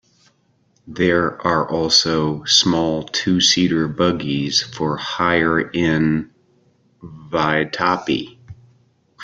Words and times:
There 0.87 1.39
are 1.45 1.69
also 1.69 2.43
small, 2.45 3.03
two-seater 3.03 3.87
buggies 3.87 4.59
for 4.63 4.97
hire 4.97 5.59
in 5.61 6.31
Vaitape. 7.03 8.35